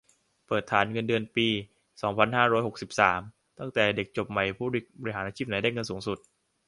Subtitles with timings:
[0.47, 1.47] เปิดฐานเงินเดือนปี
[2.01, 3.19] สองพันห้าร้อยหกสิบสาม
[3.59, 4.65] ตั้งแต่เด็กจบใหม่ผู้
[5.01, 6.17] บริหาร อาชีพไหนได้เงินสูงสุด